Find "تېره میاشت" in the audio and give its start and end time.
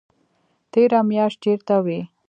0.71-1.37